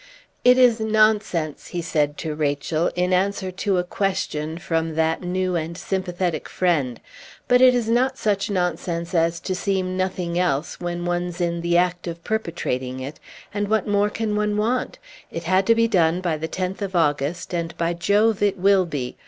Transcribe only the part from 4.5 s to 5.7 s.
from that new